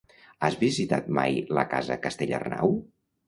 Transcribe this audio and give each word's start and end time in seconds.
Has 0.45 0.55
visitat 0.61 1.11
mai 1.17 1.37
la 1.57 1.67
Casa 1.75 1.99
Castellarnau? 2.09 2.75